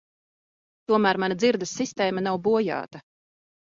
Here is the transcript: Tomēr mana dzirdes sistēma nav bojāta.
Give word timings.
Tomēr 0.91 1.21
mana 1.23 1.37
dzirdes 1.43 1.75
sistēma 1.81 2.25
nav 2.29 2.43
bojāta. 2.49 3.03